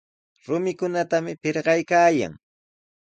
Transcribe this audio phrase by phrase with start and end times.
[0.45, 2.33] Rumikunatami pirqaykaayan.